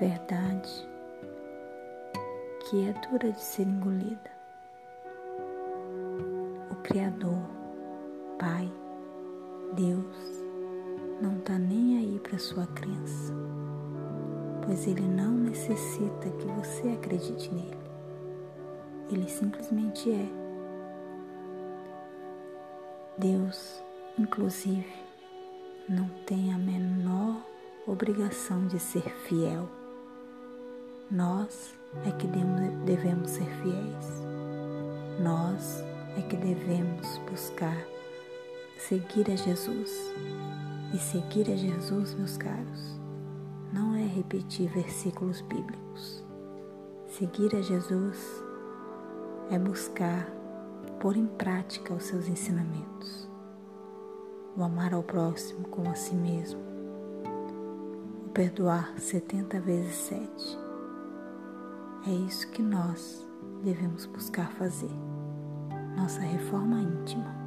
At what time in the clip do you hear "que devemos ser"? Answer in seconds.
32.12-33.44